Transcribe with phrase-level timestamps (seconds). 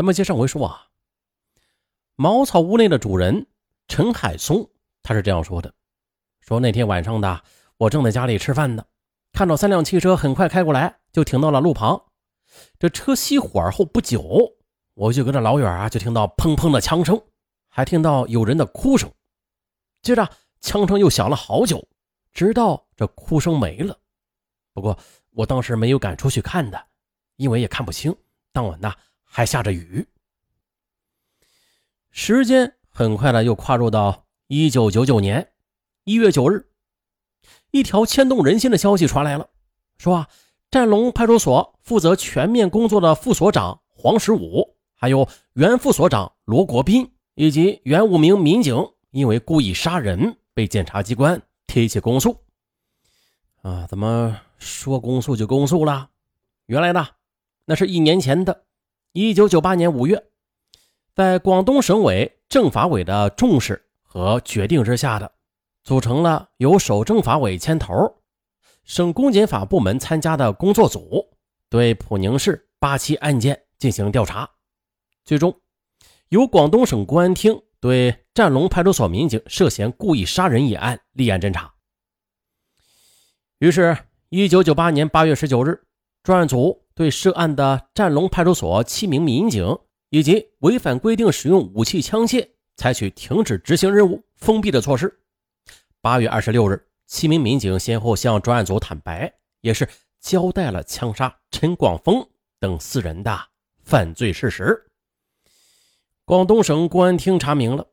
[0.00, 0.86] 咱们接上回说啊，
[2.16, 3.46] 茅草屋内的主人
[3.86, 4.66] 陈海松，
[5.02, 5.74] 他是这样说的：
[6.40, 7.44] 说那天晚上的，
[7.76, 8.82] 我正在家里吃饭呢，
[9.34, 12.02] 看到三辆汽车很快开过来，就停到了路旁。
[12.78, 14.56] 这车熄火后不久，
[14.94, 17.22] 我就隔着老远啊，就听到砰砰的枪声，
[17.68, 19.12] 还听到有人的哭声。
[20.00, 20.26] 接着
[20.62, 21.86] 枪声又响了好久，
[22.32, 23.94] 直到这哭声没了。
[24.72, 24.98] 不过
[25.32, 26.86] 我当时没有敢出去看的，
[27.36, 28.16] 因为也看不清。
[28.50, 28.94] 当晚呐。
[29.32, 30.08] 还下着雨，
[32.10, 35.52] 时间很快的又跨入到一九九九年
[36.02, 36.68] 一月九日，
[37.70, 39.48] 一条牵动人心的消息传来了，
[39.98, 40.28] 说啊，
[40.68, 48.76] 战龙派出所负责全面工作的副所长黄十五，还有原副所长罗国斌以及原五名民警，
[49.12, 52.36] 因为故意杀人被检察机关提起公诉。
[53.62, 56.10] 啊，怎么说公诉就公诉了？
[56.66, 57.06] 原来呢，
[57.64, 58.64] 那是一年前的。
[59.12, 60.24] 一九九八年五月，
[61.16, 65.32] 在广东省委政法委的重视和决定之下的，
[65.82, 67.92] 组成了由省政法委牵头、
[68.84, 71.28] 省公检法部门参加的工作组，
[71.68, 74.48] 对普宁市八起案件进行调查。
[75.24, 75.60] 最终，
[76.28, 81.74] 由广东省公安厅对占龙派出所民警涉嫌故意杀人一案立案侦查。
[83.58, 85.82] 于是，一九九八年八月十九日，
[86.22, 86.79] 专案组。
[87.00, 89.78] 对涉案的战龙派出所七名民警
[90.10, 95.18] 以及违反规定使用武器枪械，采取停止执行任务、封闭的措施。
[96.02, 99.88] 八月二十六日，七名民警先后向专案组坦白，也是
[100.20, 102.22] 交代了枪杀陈广峰
[102.58, 103.34] 等四人的
[103.82, 104.78] 犯罪事实。
[106.26, 107.86] 广东省公安厅查明了，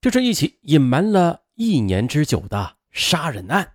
[0.00, 3.74] 这是一起隐瞒了一年之久的杀人案。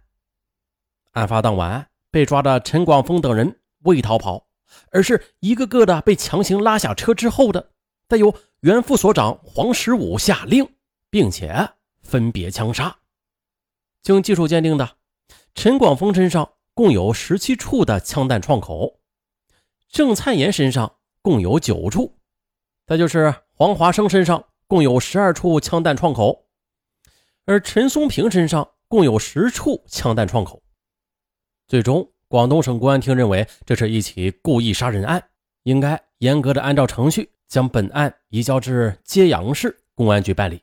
[1.11, 4.48] 案发当晚被抓的陈广峰等人未逃跑。
[4.91, 7.71] 而是一个个的被强行拉下车之后的，
[8.07, 10.67] 再由原副所长黄十五下令，
[11.09, 11.69] 并且
[12.01, 12.97] 分别枪杀。
[14.01, 14.97] 经技术鉴定的，
[15.53, 18.99] 陈广峰身上共有十七处的枪弹创口，
[19.89, 22.17] 郑灿岩身上共有九处，
[22.85, 26.47] 再就是黄华生身上共有十二处枪弹创口，
[27.45, 30.63] 而陈松平身上共有十处枪弹创口。
[31.67, 32.11] 最终。
[32.29, 35.31] 广东省公安厅认为这是一起故意杀人案，
[35.63, 40.61] 应该严格的按照程序将本案移交至揭阳市公安局办理。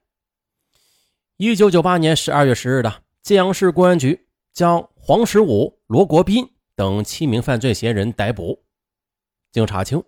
[1.38, 8.62] 一九九八年十二月十日的揭阳市公安局将黄十五、罗国斌等七名犯罪嫌疑人逮捕。
[9.50, 10.00] 经查清，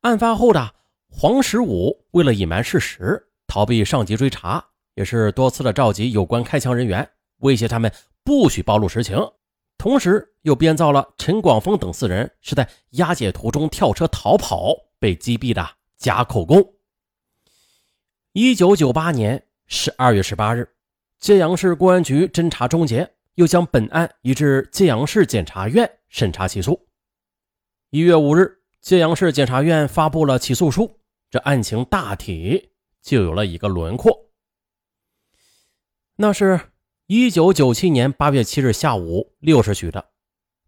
[0.00, 0.74] 案发后的
[1.08, 7.92] 黄十五为了隐瞒事实，逃避上级追查，也是多次的召集有关开枪人员，威胁他们
[8.24, 9.16] 不许暴露实情。
[9.78, 16.74] 同时，又编造了陈广峰等四人是在押解途中跳车逃跑被击毙的假口供。
[18.32, 20.68] 一九九八年十二月十八日，
[21.18, 26.88] 揭阳市公安局侦查终结，又将本案移至揭阳市检察院审查起诉。
[27.90, 30.98] 一月五日，揭阳市检察院发布了起诉书，
[31.30, 32.72] 这案情大体
[33.02, 34.30] 就有了一个轮廓。
[36.16, 36.72] 那是。
[37.08, 40.06] 一九九七年八月七日下午六时许的，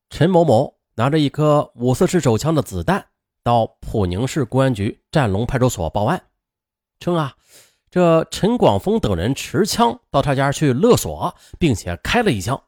[0.08, 3.04] 陈某某拿着一颗五四式手枪的子弹
[3.42, 6.22] 到普宁市公安局占龙派出所报案，
[7.00, 7.34] 称啊，
[7.90, 12.62] 这陈广峰等人持枪到他家去勒索，并且开了一枪。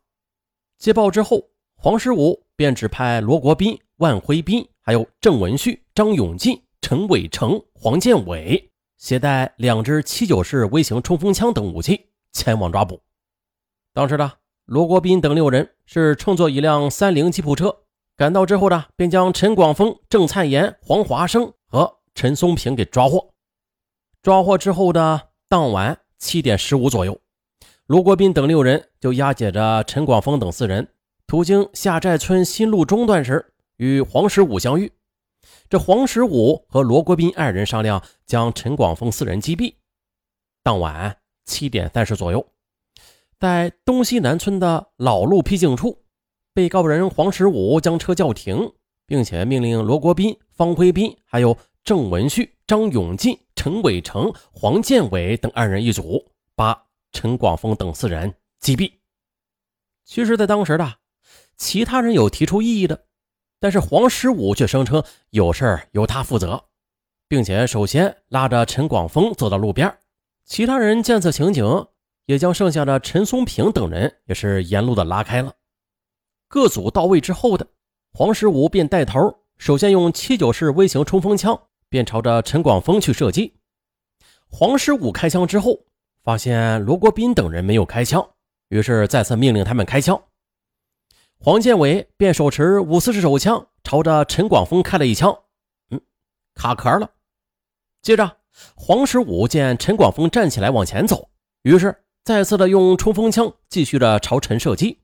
[0.77, 1.41] 接报之后，
[1.77, 13.01] 黄十五便指派罗国斌、万辉斌，还有郑文旭、张永进、陈伟成、黄建伟携带两支七九式微型冲锋枪等武器前往抓捕。
[13.93, 14.33] 当时的
[14.67, 17.77] 罗国斌等六人是乘坐一辆三菱吉普车
[18.17, 23.33] 赶到之后呢，便将陈广峰、郑灿岩、黄华生和陈松平给抓获。
[24.23, 27.19] 抓获之后的当晚七点十五左右，
[27.87, 30.87] 罗国斌等六人就押解着陈广峰等四人，
[31.27, 34.93] 途经下寨村新路中段时，与黄十五相遇。
[35.69, 39.75] 这黄十五和罗国斌二人商量将陈广峰四人击毙。
[40.63, 41.17] 当晚
[41.47, 42.47] 七点三十左右。
[43.41, 46.05] 在东西南村的老路僻静处，
[46.53, 48.71] 被告人黄十五将车叫停，
[49.07, 56.23] 并且命令罗国斌、方辉斌还有郑文旭、张永进、陈伟成、黄建伟等二人一组，
[56.55, 58.93] 把陈广峰等四人击毙。
[60.05, 60.97] 其实，在当时的
[61.57, 63.07] 其他人有提出异议的，
[63.59, 66.63] 但是黄十五却声称有事由他负责，
[67.27, 69.97] 并且首先拉着陈广峰走到路边。
[70.45, 71.87] 其他人见此情景。
[72.31, 75.53] 也将剩下的陈松平等人也是沿路的拉开了。
[76.47, 77.67] 各组到位之后的
[78.13, 83.53] 黄十五便带头，首先用七九式微型冲锋枪便朝着陈广峰去射击。
[84.49, 85.77] 黄十五开枪之后，
[86.23, 88.25] 发现罗国斌等人没有开枪，
[88.69, 90.23] 于是再次命令他们开枪。
[91.41, 95.37] 黄建伟便手持五四式手枪朝着陈广峰开了一枪，
[95.91, 96.01] 嗯，
[96.55, 97.11] 卡壳了。
[98.03, 98.37] 接着，
[98.77, 101.29] 黄十五见陈广峰站起来往前走，
[101.63, 101.93] 于是
[102.23, 105.01] 再次的用冲锋枪继续的朝陈射击。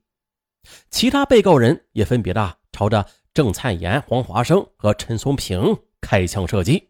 [0.89, 6.89] 其他被告人也分别的朝着郑灿炎、黄华生和陈松平开枪射击。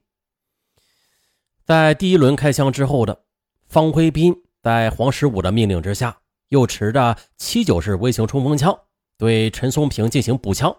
[1.63, 3.25] 在第一轮开枪之后的
[3.65, 6.19] 方辉斌，在黄十五的命令之下，
[6.49, 8.77] 又持着七九式微型冲锋枪
[9.17, 10.75] 对陈松平进行补枪。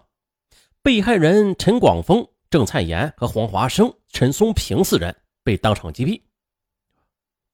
[0.81, 6.21] 被害人陈广峰、郑灿炎和黄华生、陈松平四人被当场击毙。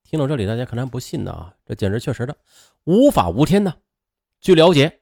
[0.03, 2.37] 听到这里，大家可能不信呢啊，这简直确实的
[2.83, 3.75] 无法无天呢。
[4.39, 5.01] 据了解。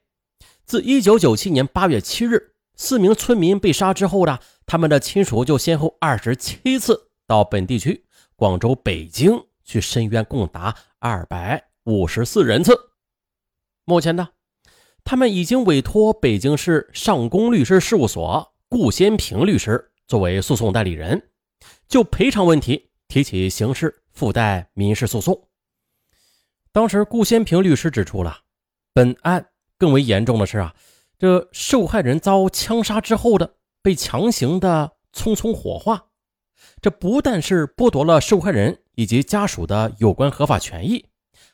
[0.66, 12.72] 自一九九七年八月七日，四名村民被杀之后呢，他们的亲属就先后二十七次到本地区广州、北京去申冤，共达二百五十四人次。
[13.84, 14.30] 目前呢，
[15.04, 21.28] 他们已经委托北京市上宫律师事务所顾先平律师作为诉讼代理人，
[21.86, 25.46] 就赔偿问题提起刑事附带民事诉讼。
[26.74, 28.40] 当时，顾先平律师指出了
[28.92, 29.46] 本案。
[29.76, 30.74] 更为严重的是啊，
[31.18, 36.06] 这受害人遭枪杀之后的被强行的匆匆火化，
[36.80, 41.04] 这不但是剥夺了受害人以及家属的有关合法权益，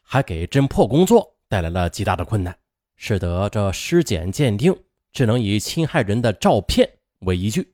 [0.02, 2.56] 还给侦破工作带来了极大的困难，
[2.94, 4.78] 使得这尸检鉴定
[5.12, 6.88] 只能以侵害人的照片
[7.20, 7.72] 为依据。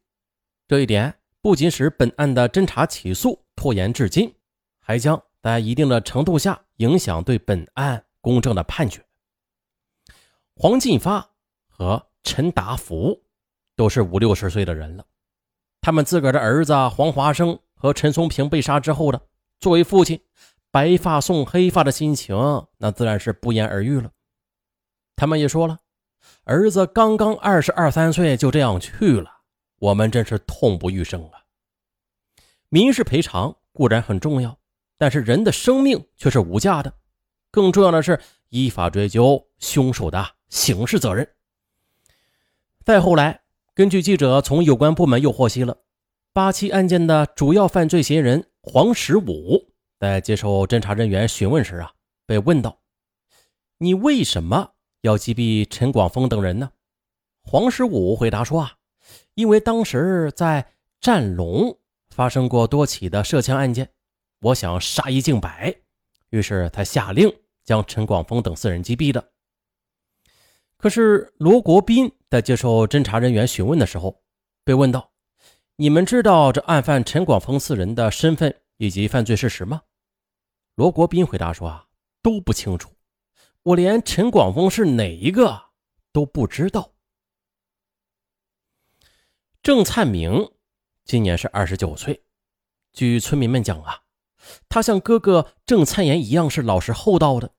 [0.69, 1.13] 这一点
[1.43, 4.33] 不仅使本案的侦查起诉拖延至今，
[4.81, 9.01] 还将在一定的程度下影响对本案公正的判决。
[10.57, 11.31] 黄进发
[11.69, 13.23] 和陈达福
[13.77, 15.07] 都是五六十岁的人了，
[15.81, 19.23] 他们自个儿的儿子黄华生和陈松平被杀之后的，
[19.61, 20.21] 作为父亲，
[20.73, 22.37] 白发送黑发的心情
[22.79, 24.11] 那自然是不言而喻了。
[25.15, 25.79] 他们也说了，
[26.43, 29.31] 儿子刚刚二十二三岁就这样去了，
[29.79, 31.45] 我们真是痛不欲生啊！
[32.69, 34.59] 民事赔偿固然很重要，
[34.99, 36.95] 但是人的生命却是无价的，
[37.51, 40.37] 更重要的是依法追究凶手的。
[40.49, 41.29] 刑事责任。
[42.85, 43.43] 再后来，
[43.75, 45.79] 根据记者从有关部门又获悉了，
[46.33, 51.91] 八七案件的主要犯罪嫌疑人黄十五在接受侦查人员询问时啊，
[52.27, 52.79] 被问到
[53.79, 56.71] ：“你为什么要击毙陈广峰等人呢？”
[57.43, 58.75] 黄十五回答说：“啊，
[59.35, 61.77] 因为当时在战龙
[62.11, 63.91] 发生过多起的涉枪案件，
[64.47, 65.75] 我想杀一儆百，
[66.31, 67.29] 于是他下令
[67.65, 69.33] 将陈广峰等四人击毙的。”
[70.79, 74.23] 可是罗国斌在接受侦查人员询问的时候，
[74.63, 75.11] 被问到
[75.75, 79.83] ：“你们知道这案犯陈广峰四人的身份以及犯罪事实吗？”
[80.77, 81.89] 罗国斌回答说：“啊，
[82.23, 82.95] 都不清楚，
[83.65, 85.71] 我连陈广峰是哪一个
[86.13, 86.93] 都不知道。”
[89.61, 90.53] 郑灿明
[91.05, 92.23] 今年是二十九岁，
[92.93, 94.03] 据村民们讲啊，
[94.69, 97.53] 他像哥哥郑灿岩一样是老实厚道的。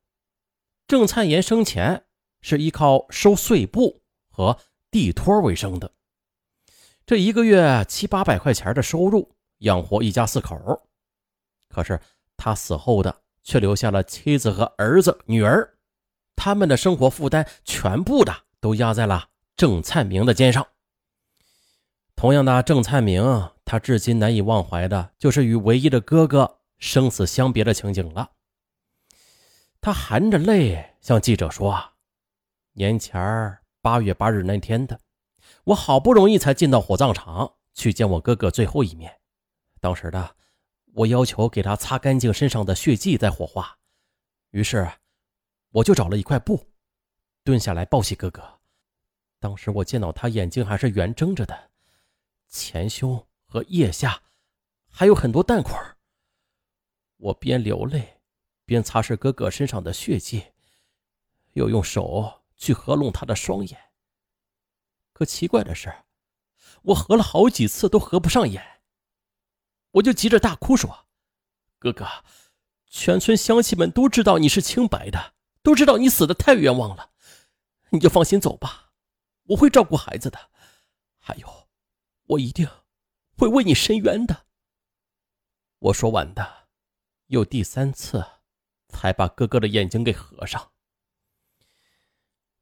[0.87, 2.03] 郑灿岩生前。
[2.39, 4.57] 是依靠收碎布和
[4.91, 5.91] 地托为生的，
[7.05, 10.55] 这一个月七八百块钱的收入养活一家四口。
[11.67, 11.99] 可是
[12.37, 15.77] 他死后的却留下了妻子和儿子、女儿，
[16.35, 20.65] 他们的生活负担全部的都压在了郑灿明的肩上。
[22.15, 28.31] 同样的，郑灿明他至今难以忘怀的就是与唯一的哥哥生死相别的情景了。
[29.81, 31.93] 他含着泪向记者说。
[32.73, 34.99] 年前八月八日那天的，
[35.63, 39.19] 我好不容易才进到火葬场去见我哥哥最后一面。
[39.79, 40.35] 当时的
[40.93, 43.79] 我要求给他擦干净身上的血迹再火化，
[44.51, 44.87] 于是
[45.71, 46.67] 我就找了一块布，
[47.43, 48.59] 蹲下来抱起哥哥。
[49.39, 51.71] 当时我见到他眼睛还是圆睁着的，
[52.47, 54.21] 前胸和腋下
[54.87, 55.96] 还有很多弹块。
[57.17, 58.21] 我边流泪
[58.65, 60.53] 边擦拭哥哥身上的血迹，
[61.53, 62.43] 又用手。
[62.59, 63.91] 去合拢他的双眼，
[65.13, 65.93] 可奇怪的是，
[66.81, 68.81] 我合了好几次都合不上眼。
[69.91, 71.05] 我就急着大哭说
[71.77, 72.07] ：“哥哥，
[72.87, 77.11] 全村乡亲们都知道你是清白的，都知道你死的太冤枉了，
[77.91, 78.91] 你就放心走吧，
[79.43, 80.49] 我会照顾孩子的，
[81.19, 81.69] 还有，
[82.25, 82.67] 我一定
[83.37, 84.47] 会为你伸冤的。”
[85.77, 86.66] 我说完的，
[87.27, 88.25] 又第三次
[88.89, 90.71] 才把哥哥的眼睛给合上。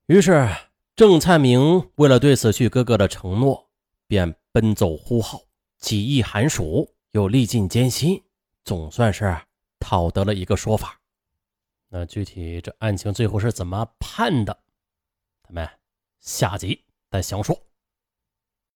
[0.07, 0.47] 于是，
[0.95, 3.69] 郑灿明为了对死去哥哥的承诺，
[4.07, 5.41] 便奔走呼号，
[5.77, 8.23] 几易寒暑，又历尽艰辛，
[8.63, 9.35] 总算是
[9.79, 10.99] 讨得了一个说法。
[11.87, 14.57] 那具体这案情最后是怎么判的，
[15.43, 15.69] 咱们
[16.19, 17.59] 下集再详说。